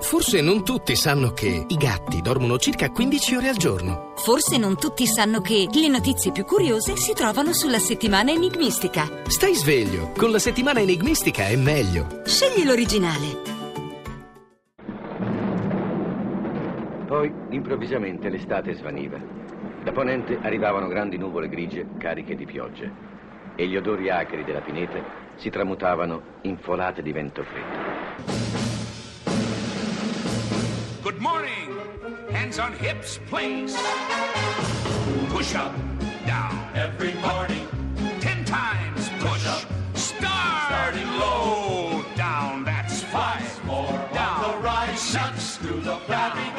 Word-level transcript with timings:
Forse 0.00 0.40
non 0.40 0.64
tutti 0.64 0.96
sanno 0.96 1.32
che 1.32 1.64
i 1.66 1.76
gatti 1.76 2.22
dormono 2.22 2.56
circa 2.56 2.90
15 2.90 3.34
ore 3.36 3.48
al 3.48 3.56
giorno. 3.56 4.12
Forse 4.16 4.56
non 4.56 4.76
tutti 4.78 5.06
sanno 5.06 5.40
che 5.40 5.68
le 5.70 5.88
notizie 5.88 6.32
più 6.32 6.44
curiose 6.44 6.96
si 6.96 7.12
trovano 7.12 7.52
sulla 7.52 7.78
settimana 7.78 8.30
enigmistica. 8.30 9.06
Stai 9.26 9.54
sveglio, 9.54 10.12
con 10.16 10.30
la 10.30 10.38
settimana 10.38 10.80
enigmistica 10.80 11.48
è 11.48 11.56
meglio. 11.56 12.22
Scegli 12.24 12.64
l'originale. 12.64 13.56
Poi, 17.06 17.32
improvvisamente, 17.50 18.28
l'estate 18.28 18.74
svaniva. 18.74 19.20
Da 19.82 19.92
ponente 19.92 20.38
arrivavano 20.40 20.88
grandi 20.88 21.18
nuvole 21.18 21.48
grigie 21.48 21.86
cariche 21.98 22.34
di 22.34 22.44
piogge 22.44 22.90
e 23.56 23.66
gli 23.66 23.76
odori 23.76 24.10
acri 24.10 24.44
della 24.44 24.60
pineta 24.60 25.02
si 25.36 25.50
tramutavano 25.50 26.22
in 26.42 26.56
folate 26.58 27.02
di 27.02 27.12
vento 27.12 27.42
freddo. 27.42 28.87
Good 31.18 31.24
morning. 31.24 31.76
Hands 32.30 32.56
on 32.60 32.72
hips, 32.74 33.18
please. 33.26 33.76
Push 35.30 35.56
up, 35.56 35.74
down. 36.24 36.70
Every 36.76 37.12
morning. 37.14 37.66
Ten 38.20 38.44
times 38.44 39.08
push. 39.18 39.44
up. 39.44 39.64
Start. 39.94 40.68
Starting 40.68 41.10
low. 41.18 42.04
Down. 42.14 42.62
That's 42.62 43.02
five. 43.02 43.64
More 43.64 43.98
down. 44.14 44.42
The 44.42 44.58
rise. 44.58 45.00
Six. 45.00 45.56
Through 45.56 45.80
the 45.80 45.96
flabby 46.06 46.56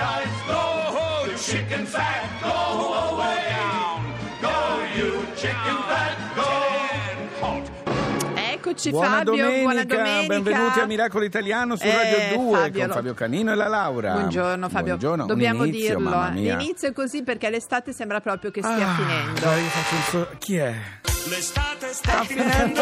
Eccoci 8.69 8.91
Buona 8.91 9.07
Fabio, 9.17 9.33
domenica, 9.35 9.61
buona 9.63 9.83
domenica. 9.83 10.27
benvenuti 10.27 10.79
a 10.79 10.85
Miracolo 10.85 11.23
Italiano 11.25 11.75
su 11.75 11.85
Eh, 11.85 11.91
Radio 11.95 12.37
2 12.39 12.57
Fabio, 12.59 12.81
con 12.85 12.91
Fabio 12.93 13.13
Canino 13.15 13.51
e 13.51 13.55
la 13.55 13.67
Laura. 13.67 14.11
Buongiorno 14.13 14.69
Fabio, 14.69 14.95
Buongiorno, 14.97 15.25
dobbiamo 15.25 15.63
inizio, 15.63 15.95
dirlo. 15.97 16.09
mamma 16.11 16.29
eh. 16.37 16.55
L'inizio 16.55 16.89
è 16.89 16.93
così 16.93 17.23
perché 17.23 17.49
l'estate 17.49 17.93
sembra 17.93 18.19
proprio 18.21 18.51
che 18.51 18.61
stia 18.61 18.91
Ah, 18.91 18.95
finendo. 18.95 20.37
Chi 20.37 20.55
è? 20.57 20.75
L'estate 21.27 21.93
Sta 21.93 22.23
finendo 22.23 22.81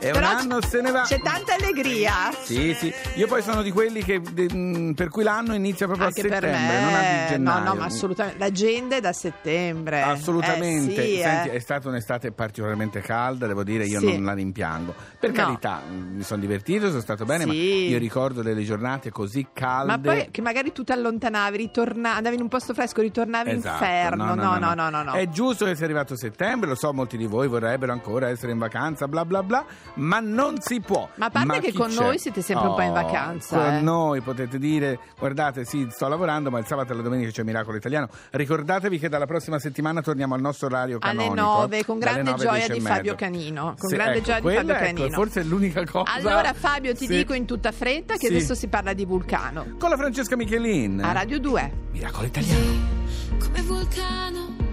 e 0.00 0.06
un 0.08 0.12
Però 0.12 0.26
anno 0.26 0.58
c'è- 0.58 0.68
se 0.68 0.80
ne 0.80 0.90
va. 0.90 1.02
C'è 1.02 1.20
tanta 1.20 1.54
allegria. 1.54 2.12
Sì, 2.42 2.74
sì, 2.74 2.92
io 3.14 3.26
poi 3.26 3.42
sono 3.42 3.62
di 3.62 3.70
quelli 3.70 4.02
che, 4.02 4.20
de- 4.20 4.52
mh, 4.52 4.94
per 4.94 5.08
cui 5.08 5.22
l'anno 5.22 5.54
inizia 5.54 5.86
proprio 5.86 6.06
Anche 6.06 6.20
a 6.20 6.24
per 6.24 6.42
settembre, 6.42 6.66
me. 6.74 6.80
non 6.80 6.94
a 6.94 7.00
di 7.00 7.04
no, 7.20 7.28
gennaio. 7.28 7.64
no, 7.64 7.74
ma 7.74 7.84
assolutamente. 7.84 8.38
L'agenda 8.38 8.96
è 8.96 9.00
da 9.00 9.12
settembre. 9.12 10.02
Assolutamente, 10.02 10.92
Eh, 11.02 11.06
sì, 11.16 11.20
Senti, 11.22 11.48
eh. 11.50 11.52
è 11.52 11.58
stata 11.58 11.88
un'estate 11.88 12.32
particolarmente 12.32 13.00
calda, 13.00 13.46
devo 13.46 13.62
dire, 13.64 13.84
io 13.86 14.00
Sì. 14.00 14.12
non 14.14 14.24
la 14.24 14.32
rimpiango. 14.32 14.94
Per 15.20 15.30
No. 15.30 15.36
carità, 15.36 15.82
mi 15.88 16.22
sono 16.22 16.40
divertito, 16.40 16.88
sono 16.88 17.00
stato 17.00 17.24
bene, 17.24 17.44
ma 17.46 17.52
Sì. 17.52 17.88
io 17.88 17.98
ricordo 17.98 18.42
delle 18.42 18.64
giornate 18.64 19.10
così 19.10 19.46
calde. 19.52 19.86
Ma 19.92 19.98
poi 19.98 20.28
che 20.30 20.40
magari 20.40 20.72
tu 20.72 20.82
ti 20.84 20.92
allontanavi, 20.92 21.56
ritornavi, 21.58 22.16
andavi 22.16 22.36
in 22.36 22.42
un 22.42 22.48
posto 22.48 22.72
fresco, 22.74 23.02
ritornavi 23.02 23.50
Esatto, 23.50 23.84
inferno. 23.84 24.34
No, 24.34 24.56
no, 24.58 24.74
no, 24.74 24.88
no, 24.90 25.02
no. 25.02 25.12
È 25.12 25.28
giusto 25.28 25.64
che 25.66 25.76
sia 25.76 25.84
arrivato 25.84 26.16
settembre, 26.16 26.68
lo 26.68 26.74
so, 26.74 26.92
molti 26.92 27.16
di 27.16 27.26
voi 27.26 27.46
vorrebbero 27.46 27.73
ancora 27.92 28.28
essere 28.28 28.52
in 28.52 28.58
vacanza, 28.58 29.06
bla 29.08 29.24
bla 29.24 29.42
bla, 29.42 29.64
ma 29.94 30.20
non 30.20 30.60
si 30.60 30.80
può. 30.80 31.08
Ma 31.16 31.26
a 31.26 31.30
parte 31.30 31.60
che 31.60 31.70
chi 31.70 31.76
con 31.76 31.88
c'è? 31.90 32.00
noi 32.02 32.18
siete 32.18 32.40
sempre 32.42 32.68
un 32.68 32.74
po' 32.74 32.82
in 32.82 32.90
Oh, 32.90 32.94
vacanza, 32.94 33.56
Con 33.56 33.74
eh. 33.74 33.80
noi 33.80 34.20
potete 34.20 34.58
dire, 34.58 34.98
guardate, 35.18 35.64
sì, 35.64 35.86
sto 35.90 36.06
lavorando, 36.08 36.50
ma 36.50 36.58
il 36.58 36.66
sabato 36.66 36.92
e 36.92 36.96
la 36.96 37.02
domenica 37.02 37.30
c'è 37.30 37.42
Miracolo 37.42 37.76
Italiano. 37.76 38.08
Ricordatevi 38.30 38.98
che 38.98 39.08
dalla 39.08 39.26
prossima 39.26 39.58
settimana 39.58 40.00
torniamo 40.02 40.34
al 40.34 40.40
nostro 40.40 40.66
orario 40.66 40.98
Alle 41.00 41.16
canonico. 41.16 41.46
9 41.60 41.84
con 41.84 41.98
grande 41.98 42.22
9 42.30 42.42
gioia 42.44 42.68
di. 42.68 42.80
Fabio 42.80 43.14
Canino. 43.14 43.74
Con 43.78 43.88
Sì, 43.88 43.94
grande 43.96 44.16
ecco, 44.18 44.24
gioia 44.26 44.40
di 44.40 44.54
Fabio 44.54 44.74
ecco, 44.74 44.84
Canino. 44.84 45.14
forse 45.16 45.40
è 45.40 45.44
l'unica 45.44 45.84
cosa. 45.84 46.12
Allora 46.12 46.52
Fabio 46.52 46.94
ti 46.94 47.06
Sì. 47.06 47.16
dico 47.16 47.32
in 47.34 47.44
tutta 47.46 47.72
fretta 47.72 48.14
che 48.14 48.26
Sì. 48.26 48.34
adesso 48.34 48.54
si 48.54 48.68
parla 48.68 48.92
di 48.92 49.04
Vulcano. 49.04 49.66
Con 49.78 49.88
la 49.90 49.96
Francesca 49.96 50.36
Michelin. 50.36 51.02
A 51.02 51.12
Radio 51.12 51.38
2. 51.40 51.72
Miracolo 51.92 52.26
Italiano. 52.26 53.02
come 53.38 53.62
vulcano 53.62 54.63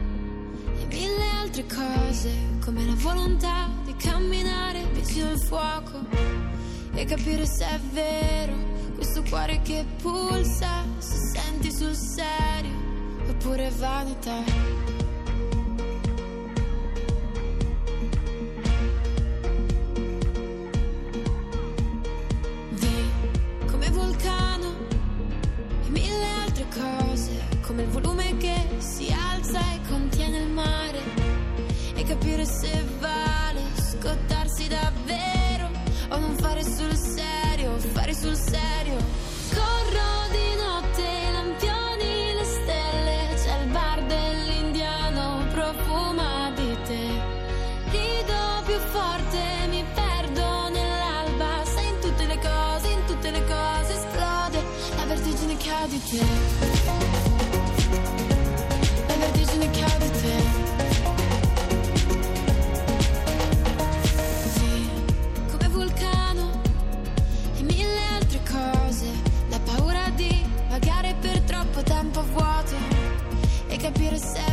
altre 1.52 1.66
cose, 1.66 2.32
come 2.64 2.86
la 2.86 2.96
volontà 2.96 3.68
di 3.84 3.94
camminare 3.98 4.86
vicino 4.94 5.32
al 5.32 5.40
fuoco 5.42 6.00
e 6.94 7.04
capire 7.04 7.46
se 7.46 7.66
è 7.66 7.80
vero 7.92 8.54
questo 8.96 9.22
cuore 9.24 9.62
che 9.62 9.86
pulsa, 10.02 10.86
se 11.00 11.18
senti 11.34 11.70
sul 11.74 11.94
serio 11.94 12.72
oppure 13.28 13.70
vanità. 13.78 14.42
Vi 22.70 23.12
come 23.70 23.90
vulcano 23.90 24.74
e 25.86 25.90
mille 25.90 26.26
altre 26.46 26.66
cose, 26.70 27.44
come 27.62 27.82
il 27.82 27.90
volume 27.90 28.21
di 55.88 56.02
te. 56.04 56.24
La 59.08 59.16
vertigine 59.16 59.70
che 59.72 59.84
ha 59.84 59.98
di 59.98 60.12
te. 60.12 60.36
Sì, 64.54 64.90
come 65.52 65.68
vulcano 65.70 66.62
e 67.58 67.64
mille 67.64 68.00
altre 68.14 68.40
cose, 68.50 69.08
la 69.50 69.60
paura 69.60 70.10
di 70.16 70.46
vagare 70.70 71.16
per 71.20 71.40
troppo 71.42 71.82
tempo 71.84 72.24
vuoto 72.32 72.76
e 73.68 73.78
capire 73.78 74.18
se 74.18 74.51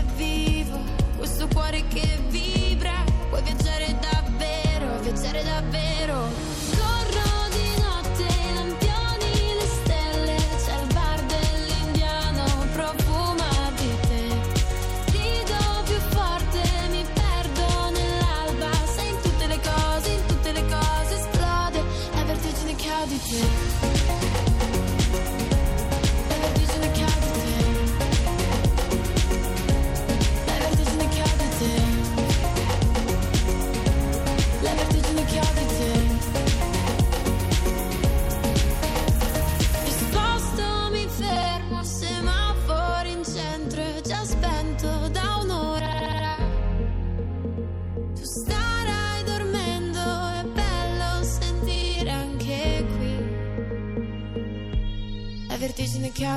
vertigine 23.18 23.97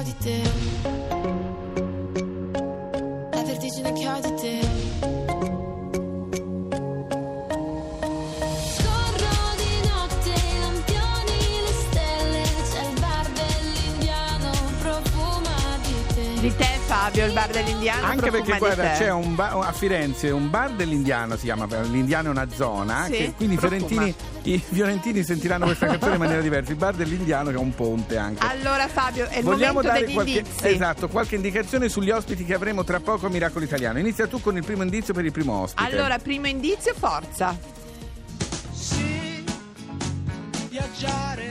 ho 0.01 0.03
di 0.03 0.15
te. 0.17 0.41
La 3.31 3.43
vertigine 3.43 3.93
che 3.93 4.07
ho 4.07 4.19
di 4.19 4.33
te. 4.35 4.59
Di 16.41 16.55
te. 16.55 16.70
Fabio, 17.11 17.25
il 17.25 17.33
bar 17.33 17.49
dell'indiano. 17.49 18.05
Anche 18.05 18.31
perché 18.31 18.57
guarda, 18.57 18.91
c'è 18.91 19.11
un 19.11 19.35
bar, 19.35 19.57
a 19.57 19.71
Firenze 19.73 20.29
un 20.29 20.49
bar 20.49 20.71
dell'Indiano, 20.71 21.35
si 21.35 21.43
chiama 21.43 21.67
l'Indiano 21.89 22.29
è 22.29 22.31
una 22.31 22.47
zona, 22.49 23.03
Sì, 23.05 23.11
che 23.11 23.33
quindi 23.35 23.57
fiorentini, 23.57 24.15
i 24.43 24.57
fiorentini 24.57 25.21
sentiranno 25.21 25.65
questa 25.65 25.87
canzone 25.91 26.13
in 26.13 26.19
maniera 26.19 26.41
diversa. 26.41 26.71
Il 26.71 26.77
bar 26.77 26.93
dell'Indiano 26.95 27.49
che 27.49 27.55
è 27.55 27.59
un 27.59 27.75
ponte 27.75 28.15
anche. 28.17 28.45
Allora 28.45 28.87
Fabio, 28.87 29.27
è 29.27 29.39
il 29.39 29.43
Vogliamo 29.43 29.73
momento 29.73 29.91
dare 29.91 30.05
degli 30.05 30.13
qualche, 30.13 30.37
indizi. 30.37 30.67
esatto, 30.67 31.09
qualche 31.09 31.35
indicazione 31.35 31.89
sugli 31.89 32.11
ospiti 32.11 32.45
che 32.45 32.53
avremo 32.53 32.85
tra 32.85 33.01
poco 33.01 33.25
a 33.25 33.29
Miracolo 33.29 33.65
Italiano. 33.65 33.99
Inizia 33.99 34.27
tu 34.27 34.39
con 34.39 34.55
il 34.55 34.63
primo 34.63 34.83
indizio 34.83 35.13
per 35.13 35.25
il 35.25 35.31
primo 35.33 35.61
ospite. 35.63 35.85
Allora, 35.85 36.17
primo 36.17 36.47
indizio, 36.47 36.93
forza. 36.93 37.57
Sì, 38.71 39.43
Viaggiare. 41.05 41.47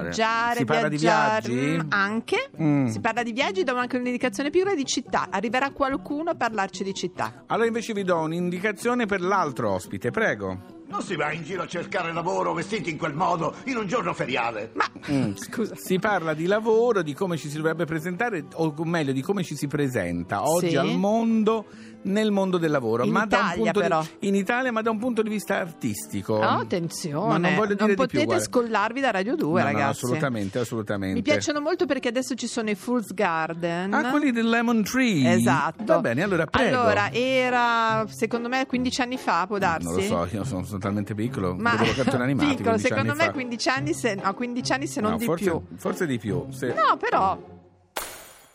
Viaggiare, 0.00 0.56
Si 0.58 0.64
parla 0.66 0.88
viaggiare, 0.88 1.48
di 1.48 1.54
viaggi? 1.54 1.76
mm, 1.76 1.80
anche. 1.90 2.50
Mm. 2.60 2.86
Si 2.88 3.00
parla 3.00 3.22
di 3.22 3.32
viaggi, 3.32 3.64
do 3.64 3.74
anche 3.74 3.96
un'indicazione 3.96 4.50
piccola 4.50 4.74
di 4.74 4.84
città. 4.84 5.28
Arriverà 5.30 5.70
qualcuno 5.70 6.30
a 6.30 6.34
parlarci 6.34 6.84
di 6.84 6.92
città. 6.92 7.44
Allora 7.46 7.66
invece 7.66 7.94
vi 7.94 8.04
do 8.04 8.18
un'indicazione 8.18 9.06
per 9.06 9.22
l'altro 9.22 9.70
ospite, 9.70 10.10
prego. 10.10 10.74
Non 10.88 11.02
si 11.02 11.16
va 11.16 11.32
in 11.32 11.42
giro 11.42 11.62
a 11.62 11.66
cercare 11.66 12.12
lavoro 12.12 12.52
vestiti 12.52 12.90
in 12.90 12.96
quel 12.96 13.12
modo 13.12 13.54
in 13.64 13.76
un 13.76 13.86
giorno 13.88 14.12
feriale. 14.12 14.70
Ma 14.74 14.84
Mm. 15.10 15.34
scusa. 15.38 15.74
Si 15.76 15.98
parla 15.98 16.34
di 16.34 16.46
lavoro, 16.46 17.02
di 17.02 17.12
come 17.14 17.36
ci 17.36 17.48
si 17.48 17.56
dovrebbe 17.56 17.84
presentare, 17.86 18.44
o 18.54 18.72
meglio 18.84 19.12
di 19.12 19.22
come 19.22 19.42
ci 19.42 19.56
si 19.56 19.66
presenta 19.68 20.48
oggi 20.48 20.70
Sì. 20.70 20.76
al 20.76 20.94
mondo, 20.96 21.66
nel 22.02 22.30
mondo 22.30 22.56
del 22.58 22.70
lavoro. 22.70 23.04
In 23.04 23.12
da 23.12 23.18
un 23.20 23.24
Italia, 23.26 23.54
punto 23.56 23.80
di- 23.80 23.86
però. 23.88 24.04
in 24.20 24.34
Italia, 24.36 24.72
ma 24.72 24.80
da 24.82 24.90
un 24.90 24.98
punto 24.98 25.22
di 25.22 25.28
vista 25.28 25.58
artistico. 25.58 26.34
Oh, 26.34 26.40
attenzione, 26.60 27.28
Ma 27.28 27.36
non 27.38 27.54
voglio 27.56 27.74
dire 27.74 27.86
di 27.88 27.94
più, 27.94 27.96
potete 27.96 28.24
guarda. 28.24 28.42
Scollarvi 28.66 29.00
da 29.00 29.10
Radio 29.10 29.36
2, 29.36 29.46
No, 29.62 29.66
no, 29.68 29.72
ragazzi. 29.72 30.04
assolutamente, 30.04 30.58
assolutamente. 30.58 31.14
Mi 31.14 31.22
piacciono 31.22 31.60
molto 31.60 31.86
perché 31.86 32.08
adesso 32.08 32.34
ci 32.34 32.46
sono 32.46 32.68
i 32.70 32.74
Fool's 32.74 33.12
Garden. 33.14 33.94
Ah, 33.94 34.10
quelli 34.10 34.32
del 34.32 34.48
Lemon 34.48 34.82
Tree. 34.82 35.32
Esatto. 35.34 35.84
Va 35.84 36.00
bene, 36.00 36.22
allora 36.22 36.46
prego. 36.46 36.80
Allora, 36.80 37.10
era 37.12 38.04
secondo 38.08 38.48
me 38.48 38.66
15 38.66 39.00
anni 39.00 39.16
fa, 39.18 39.46
può 39.46 39.58
darsi. 39.58 39.86
Non 39.86 39.94
lo 39.94 40.02
so, 40.02 40.28
io 40.30 40.44
sono, 40.44 40.64
sono 40.64 40.78
talmente 40.78 41.14
piccolo. 41.14 41.54
Ma 41.54 41.76
vedevo 41.76 41.92
cartoni 42.02 42.22
animati. 42.24 42.48
piccolo, 42.56 42.70
15 42.76 42.88
secondo 42.88 43.10
anni 43.12 43.20
me 43.20 43.26
fa. 43.26 43.32
15 43.32 43.68
anni 43.68 43.94
se, 43.94 44.14
no, 44.14 44.34
15 44.34 44.72
anni 44.72 44.86
se 44.86 45.00
non 45.00 45.10
No, 45.12 45.16
di 45.18 45.24
forse, 45.24 45.44
più. 45.44 45.62
Forse 45.76 46.06
di 46.06 46.18
più. 46.18 46.46
sì. 46.50 46.66
No, 46.66 46.96
però 46.98 47.38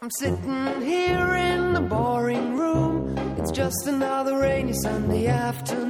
I'm 0.04 0.10
sitting 0.10 0.82
here 0.82 1.38
in 1.38 1.74
the 1.74 1.82
boring 1.82 2.58
room. 2.58 3.16
It's 3.38 3.52
just 3.52 3.88
another 3.88 4.36
rainy 4.38 4.74
Sunday 4.74 5.28
afternoon. 5.28 5.90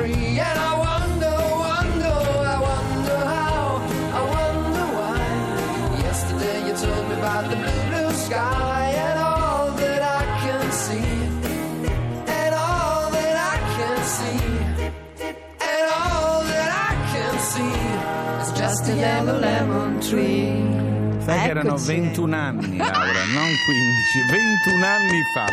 tree. 0.00 0.38
And 0.48 0.58
I 0.58 0.72
wonder, 0.86 1.36
wonder, 1.66 2.16
I 2.54 2.58
wonder 2.70 3.18
how, 3.32 3.60
I 4.18 4.22
wonder 4.34 4.86
why. 4.96 5.20
Yesterday 6.06 6.58
you 6.66 6.74
told 6.84 7.04
me 7.08 7.14
about 7.22 7.44
the 7.50 7.56
blue, 7.62 7.82
blue 7.90 8.12
sky 8.12 8.92
and 9.08 9.18
all 9.18 9.70
that 9.82 10.02
I 10.20 10.22
can 10.42 10.64
see. 10.84 11.10
And 12.40 12.52
all 12.54 13.10
that 13.16 13.36
I 13.52 13.56
can 13.76 13.98
see. 14.16 14.42
And 15.72 15.86
all 15.98 16.42
that 16.52 16.70
I 16.88 16.92
can 17.12 17.34
see 17.52 17.76
is 18.42 18.50
just 18.58 18.88
a 18.88 18.96
yellow 18.96 19.38
lemon 19.38 20.00
tree. 20.00 20.89
Sai 21.24 21.42
che 21.42 21.48
erano 21.50 21.68
Eccoci. 21.70 21.86
21 21.86 22.36
anni, 22.36 22.76
Laura, 22.76 23.24
non 23.34 23.48
15, 23.64 24.30
21 24.30 24.86
anni 24.86 25.20
fa. 25.34 25.44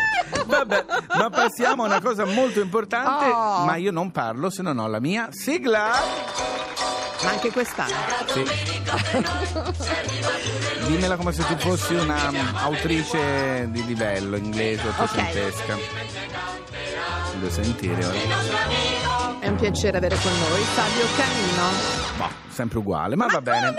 Vabbè, 0.46 0.84
ma 1.16 1.30
passiamo 1.30 1.82
a 1.84 1.86
una 1.86 2.00
cosa 2.00 2.24
molto 2.24 2.60
importante, 2.60 3.24
Oh. 3.26 3.64
ma 3.64 3.76
io 3.76 3.90
non 3.92 4.10
parlo 4.10 4.50
se 4.50 4.62
non 4.62 4.78
ho 4.78 4.88
la 4.88 5.00
mia 5.00 5.28
sigla. 5.30 5.90
ma 7.22 7.30
anche 7.30 7.50
quest'anno. 7.52 7.94
Sì. 8.26 8.44
Dimmela 10.86 11.16
come 11.16 11.32
se 11.32 11.44
tu 11.44 11.56
fossi 11.58 11.94
una 11.94 12.28
um, 12.28 12.50
autrice 12.54 13.68
di 13.70 13.84
livello 13.84 14.36
inglese 14.36 14.88
ottocentesca. 14.88 15.76
Voglio 17.34 17.50
sentire 17.50 18.04
ora. 18.04 18.97
È 19.48 19.50
un 19.50 19.56
piacere 19.56 19.96
avere 19.96 20.14
con 20.16 20.30
noi 20.30 20.60
Fabio 20.60 21.06
Canino. 21.16 21.98
Boh, 22.18 22.52
sempre 22.52 22.78
uguale, 22.80 23.16
ma, 23.16 23.28
va 23.28 23.40
bene. 23.40 23.74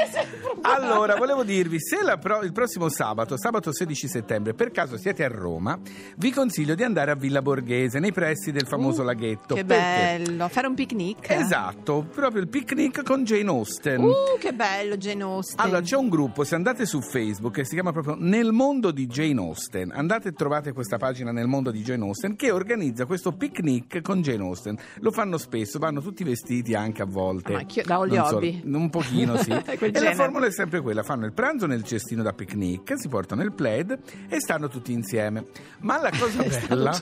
Allora, 0.61 1.15
volevo 1.15 1.43
dirvi, 1.43 1.79
se 1.79 1.97
pro- 2.19 2.41
il 2.41 2.51
prossimo 2.51 2.89
sabato, 2.89 3.37
sabato 3.37 3.71
16 3.71 4.07
settembre, 4.07 4.53
per 4.53 4.71
caso 4.71 4.97
siete 4.97 5.23
a 5.23 5.27
Roma, 5.27 5.77
vi 6.17 6.31
consiglio 6.31 6.75
di 6.75 6.83
andare 6.83 7.11
a 7.11 7.15
Villa 7.15 7.41
Borghese, 7.41 7.99
nei 7.99 8.11
pressi 8.11 8.51
del 8.51 8.67
famoso 8.67 9.03
laghetto. 9.03 9.53
Uh, 9.53 9.57
Che 9.57 9.65
Perché? 9.65 10.23
bello, 10.23 10.47
fare 10.47 10.67
un 10.67 10.75
picnic. 10.75 11.29
Esatto, 11.29 12.05
proprio 12.13 12.41
il 12.41 12.47
picnic 12.47 13.03
con 13.03 13.23
Jane 13.23 13.49
Austen. 13.49 13.99
Uh, 14.01 14.13
che 14.39 14.53
bello 14.53 14.97
Jane 14.97 15.23
Austen. 15.23 15.59
Allora, 15.59 15.81
c'è 15.81 15.95
un 15.95 16.09
gruppo, 16.09 16.43
se 16.43 16.55
andate 16.55 16.85
su 16.85 17.01
Facebook, 17.01 17.53
che 17.53 17.65
si 17.65 17.73
chiama 17.73 17.91
proprio 17.91 18.15
Nel 18.17 18.51
mondo 18.51 18.91
di 18.91 19.07
Jane 19.07 19.39
Austen. 19.39 19.91
Andate 19.93 20.29
e 20.29 20.31
trovate 20.33 20.73
questa 20.73 20.97
pagina 20.97 21.31
Nel 21.31 21.47
mondo 21.47 21.71
di 21.71 21.81
Jane 21.81 22.03
Austen 22.03 22.35
che 22.35 22.51
organizza 22.51 23.05
questo 23.05 23.31
picnic 23.33 24.01
con 24.01 24.21
Jane 24.21 24.43
Austen. 24.43 24.77
Lo 24.99 25.11
fanno 25.11 25.37
spesso, 25.37 25.57
vanno 25.79 26.01
tutti 26.01 26.23
vestiti 26.23 26.73
anche 26.73 27.01
a 27.01 27.05
volte. 27.05 27.53
Ah, 27.53 27.65
da 27.85 27.95
Non 27.97 28.25
so, 28.25 28.39
un 28.77 28.89
pochino, 28.89 29.37
sì. 29.37 29.51
E 29.69 29.77
la 29.79 29.89
genere. 29.91 30.15
formula 30.15 30.45
è 30.47 30.51
sempre 30.51 30.81
quella: 30.81 31.03
fanno 31.03 31.25
il 31.25 31.33
pranzo 31.33 31.65
nel 31.65 31.83
cestino 31.83 32.23
da 32.23 32.33
picnic, 32.33 32.93
si 32.97 33.07
portano 33.07 33.43
il 33.43 33.53
plaid 33.53 33.97
e 34.27 34.39
stanno 34.39 34.67
tutti 34.67 34.91
insieme. 34.91 35.45
Ma 35.81 36.01
la 36.01 36.11
cosa 36.17 36.43
bella 36.67 36.97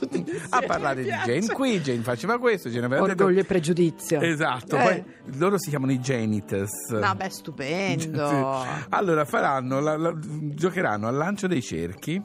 a 0.50 0.60
parlare 0.66 1.02
di. 1.02 1.08
Jane 1.08 1.46
qui, 1.52 1.80
Jane 1.80 2.02
faceva 2.02 2.38
questo, 2.38 2.68
Jane 2.68 2.86
aveva 2.86 3.06
detto- 3.06 3.22
Orgoglio 3.24 3.40
e 3.40 3.44
pregiudizio. 3.44 4.20
Esatto, 4.20 4.76
Eh. 4.76 4.82
poi 4.82 5.04
loro 5.38 5.58
si 5.58 5.70
chiamano 5.70 5.92
i 5.92 5.98
Jane 5.98 6.16
Genitus. 6.18 6.90
Vabbè, 6.98 7.28
stupendo. 7.28 8.64
Allora 8.90 9.24
faranno, 9.24 9.80
la- 9.80 9.96
la- 9.96 10.14
giocheranno 10.18 11.06
al 11.06 11.14
lancio 11.14 11.46
dei 11.46 11.62
cerchi, 11.62 12.20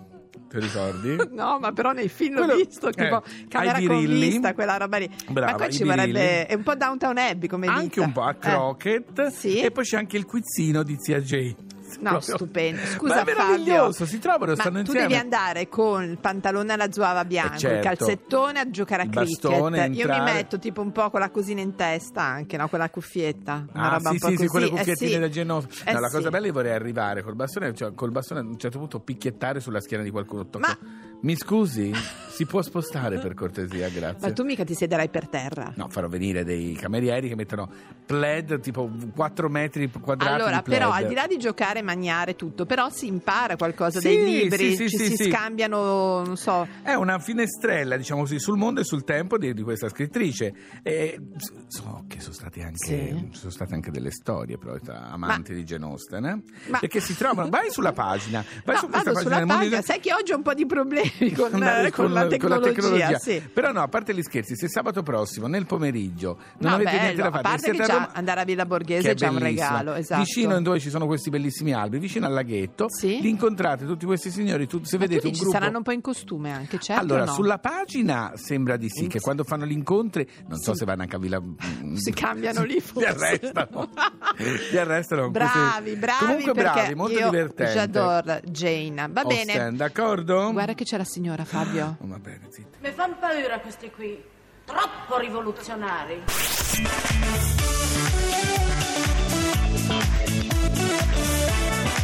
ti 0.54 0.60
ricordi? 0.60 1.18
No, 1.34 1.58
ma 1.60 1.72
però 1.72 1.92
nei 1.94 2.10
film 2.10 2.46
l'ho 2.46 2.56
visto, 2.56 2.90
tipo 2.92 3.24
eh, 3.24 3.48
camera 3.48 3.78
birilli. 3.80 4.20
convista, 4.20 4.54
quella 4.54 4.78
roba 4.78 4.98
lì. 4.98 5.10
Brava, 5.30 5.52
ma 5.52 5.58
qua 5.58 5.70
ci 5.70 5.84
birilli. 5.84 5.96
vorrebbe. 6.12 6.46
È 6.48 6.54
un 6.54 6.64
po' 6.64 6.76
Downtown 6.76 7.18
Abbey 7.18 7.48
come 7.50 7.68
Anche 7.68 7.84
vita. 7.84 8.02
un 8.06 8.12
po' 8.12 8.22
a 8.22 8.32
Eh. 8.32 8.38
croquet 8.40 9.28
Sì. 9.28 9.60
e 9.60 9.72
poi 9.72 9.84
c'è 9.84 9.98
anche 9.98 10.18
il 10.18 10.26
quizzino 10.26 10.84
di 10.84 10.96
zia 11.00 11.20
Jane. 11.20 11.56
No, 12.04 12.10
Proprio- 12.12 12.36
stupendo. 12.36 12.82
Ma 12.82 12.88
Scusa, 12.88 13.22
è 13.22 13.24
meraviglioso, 13.26 13.92
Fabio, 13.92 14.06
si 14.06 14.20
trovano, 14.20 14.46
ma 14.54 14.56
stanno 14.60 14.74
tu 14.76 14.92
insieme. 14.92 15.08
devi 15.08 15.20
andare 15.20 15.70
con 15.70 16.04
il 16.04 16.18
pantalone 16.18 16.74
alla 16.74 16.92
zuava 16.92 17.26
bianco, 17.26 17.56
Eh, 17.56 17.60
certo. 17.60 17.76
il 17.78 17.98
calzettone 17.98 18.60
a 18.60 18.70
giocare 18.70 19.02
a 19.02 19.06
Il 19.06 19.12
cricket. 19.12 19.42
bastone, 19.50 19.78
Io 19.86 19.90
mi 19.92 20.00
entrare. 20.02 20.34
metto 20.34 20.60
tipo 20.60 20.82
un 20.82 20.92
po' 20.92 21.10
con 21.10 21.20
la 21.20 21.30
cosina 21.30 21.62
in 21.62 21.76
testa 21.76 22.22
anche, 22.22 22.58
no? 22.58 22.68
Con 22.68 22.80
la 22.80 22.90
cuffietta. 22.90 23.66
Una 23.74 23.84
Ah, 23.92 23.98
roba 23.98 24.10
sì, 24.10 24.14
un 24.16 24.20
po' 24.20 24.26
sì, 24.28 24.32
sì, 24.32 24.36
così. 24.38 24.48
quelle 24.50 24.66
Eh, 24.66 24.70
cuffiettine 24.70 25.12
sì. 25.12 25.20
da 25.20 25.30
Genova. 25.30 25.68
Eh, 25.86 25.94
no, 25.94 26.00
la 26.00 26.10
cosa 26.10 26.24
sì. 26.24 26.30
bella 26.30 26.44
è 26.44 26.48
che 26.48 26.52
vorrei 26.54 26.72
arrivare 26.74 27.22
col 27.24 27.36
bastone, 27.36 27.74
cioè 27.74 27.94
col 27.94 28.12
bastone 28.12 28.40
a 28.40 28.44
un 28.44 28.58
certo 28.58 28.78
punto 28.80 29.00
picchiettare 29.00 29.60
sulla 29.60 29.80
schiena 29.82 30.04
di 30.04 30.10
qualcuno. 30.12 30.48
Ma- 30.58 30.78
Mi 31.24 31.38
scusi? 31.38 31.94
Si 32.34 32.46
può 32.46 32.62
spostare 32.64 33.20
per 33.20 33.36
cortesia, 33.36 33.88
grazie. 33.90 34.28
Ma 34.28 34.34
tu 34.34 34.44
mica 34.44 34.64
ti 34.64 34.74
siederai 34.74 35.08
per 35.08 35.28
terra. 35.30 35.72
No, 35.76 35.88
farò 35.88 36.08
venire 36.08 36.44
dei 36.44 36.74
camerieri 36.74 37.30
che 37.30 37.36
mettono 37.36 37.70
plaid 38.06 38.60
tipo 38.60 38.90
4 39.16 39.50
metri 39.50 39.90
quadrati 39.90 40.34
Allora, 40.34 40.58
di 40.58 40.70
però, 40.70 40.90
al 40.92 41.06
di 41.08 41.14
là 41.14 41.28
di 41.28 41.38
giocare, 41.38 41.84
mangiare 41.84 42.36
tutto, 42.36 42.66
però 42.66 42.90
si 42.90 43.06
impara 43.06 43.56
qualcosa 43.56 44.00
Sì, 44.00 44.08
dei 44.08 44.26
libri, 44.26 44.76
sì, 44.76 44.90
sì, 44.90 44.98
ci 44.98 45.16
si 45.16 45.30
scambiano, 45.30 46.24
non 46.26 46.36
so. 46.36 46.68
È 46.82 46.94
una 46.96 47.20
finestrella, 47.20 47.96
diciamo 47.98 48.22
così, 48.22 48.40
sul 48.40 48.58
mondo 48.58 48.82
e 48.82 48.84
sul 48.84 49.04
tempo 49.04 49.38
di, 49.38 49.54
di 49.54 49.62
questa 49.62 49.88
scrittrice. 49.90 50.54
E 50.82 51.20
so 51.68 52.04
che 52.08 52.20
sono 52.20 52.34
state 52.34 52.64
anche, 52.64 53.28
sono 53.34 53.52
state 53.52 53.76
anche 53.76 53.92
delle 53.92 54.12
storie 54.12 54.58
però, 54.58 54.78
tra 54.80 55.12
amanti 55.12 55.54
di 55.54 55.64
Jane 55.64 55.86
Austen, 55.86 56.26
eh? 56.26 56.42
Ma- 56.70 56.80
Perché 56.80 57.00
si 57.00 57.16
trovano. 57.16 57.50
Vai 57.50 57.70
sulla 57.70 57.94
pagina, 57.94 58.44
vai 58.66 58.74
No, 58.76 58.82
su 58.82 58.88
questa 58.90 59.46
pagina, 59.46 59.78
di- 59.78 59.84
sai 59.84 60.00
che 60.00 60.14
oggi 60.16 60.32
ho 60.34 60.38
un 60.38 60.42
po' 60.42 60.56
di 60.56 60.66
problemi 60.66 61.12
con, 61.36 61.64
eh, 61.64 61.92
con 61.92 62.12
la 62.14 62.28
tecnologia. 62.28 63.18
sì. 63.18 63.42
Però 63.54 63.72
no, 63.72 63.82
a 63.82 63.88
parte 63.88 64.14
gli 64.14 64.22
scherzi, 64.22 64.56
se 64.56 64.68
sabato 64.68 65.04
prossimo, 65.04 65.48
nel 65.48 65.66
pomeriggio, 65.66 66.38
non 66.60 66.72
No, 66.72 66.76
avete 66.76 66.90
bello, 66.92 67.02
niente 67.04 67.22
da 67.22 67.28
a 67.28 67.32
fare, 67.32 67.44
parte 67.44 67.58
e 67.58 67.60
siete 67.70 67.78
che 67.86 67.92
a 67.92 67.94
Roma- 67.96 68.12
andare 68.14 68.40
a 68.42 68.44
Villa 68.44 68.66
Borghese 68.66 69.12
è 69.12 69.14
c'è 69.16 69.28
un 69.28 69.40
regalo, 69.40 69.94
esatto. 69.94 70.22
Vicino 70.24 70.62
dove 70.62 70.80
ci 70.80 70.90
sono 70.90 71.06
questi 71.06 71.30
bellissimi 71.30 71.74
alberi, 71.74 72.00
vicino 72.02 72.26
al 72.26 72.34
laghetto, 72.34 72.86
Sì. 72.90 73.20
li 73.22 73.30
incontrate 73.30 73.86
tutti 73.86 74.06
questi 74.06 74.30
signori, 74.32 74.68
tu- 74.68 74.84
se 74.84 74.98
Ma 74.98 75.04
tu 75.04 75.10
vedete 75.10 75.26
un 75.28 75.32
dici, 75.32 75.44
gruppo 75.44 75.58
saranno 75.58 75.78
un 75.78 75.84
po' 75.84 75.92
in 75.92 76.02
costume 76.02 76.52
anche, 76.52 76.80
certo 76.80 77.02
allora, 77.02 77.26
no? 77.26 77.32
sulla 77.34 77.60
pagina 77.60 78.32
sembra 78.36 78.78
di 78.78 78.90
sì, 78.90 79.08
che 79.08 79.20
quando 79.20 79.44
fanno 79.44 79.66
gli 79.66 79.72
incontri, 79.72 80.28
non 80.48 80.60
so 80.60 80.72
Sì. 80.74 80.80
se 80.80 80.86
vanno 80.86 81.02
anche 81.04 81.16
a 81.16 81.20
Villa. 81.20 81.42
Si 82.04 82.12
cambiano 82.12 82.64
lì, 82.64 82.74
Li 82.76 82.80
forse. 82.82 83.08
arrestano. 83.08 83.90
Li 84.72 84.78
arrestano. 84.78 85.22
con 85.24 85.32
Bravi, 85.32 85.82
questi- 85.82 85.96
bravi, 86.00 86.26
Comunque 86.26 86.54
bravi, 86.54 86.96
molto 86.96 87.20
io 87.20 87.30
divertente. 87.30 87.74
J'adore 87.74 88.42
Jane. 88.46 89.08
Va 89.12 89.24
bene. 89.24 89.52
Austen, 89.54 89.76
d'accordo? 89.78 90.52
Guarda 90.52 90.74
che 90.74 90.84
c'è 90.84 90.98
la 91.04 91.10
signora 91.10 91.44
Fabio. 91.44 91.98
Oh, 92.00 92.08
va 92.08 92.18
bene, 92.18 92.48
zitti. 92.50 92.78
Mi 92.80 92.92
fanno 92.92 93.18
paura 93.20 93.60
questi 93.60 93.92
qui, 93.92 94.24
troppo 94.64 95.18
rivoluzionari. 95.18 96.24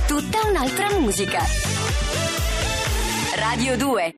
Tutta 0.05 0.47
un'altra 0.49 0.99
musica. 0.99 1.39
Radio 3.35 3.77
2 3.77 4.03